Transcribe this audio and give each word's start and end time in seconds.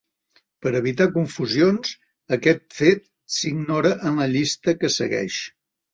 Per 0.65 0.69
a 0.75 0.79
evitar 0.83 1.05
confusions, 1.17 1.91
aquest 2.37 2.65
fet 2.79 3.05
s'ignora 3.35 3.95
en 4.11 4.19
la 4.23 4.29
llista 4.33 4.77
que 4.83 4.93
segueix. 5.01 5.39